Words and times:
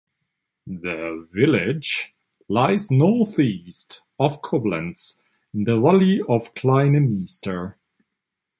The 0.65 1.29
village 1.31 2.15
lies 2.47 2.89
northeast 2.89 4.01
of 4.19 4.41
Koblenz 4.41 5.21
in 5.53 5.65
the 5.65 5.79
valley 5.79 6.21
of 6.27 6.45
the 6.45 6.59
Kleine 6.59 7.21
Nister. 7.21 7.75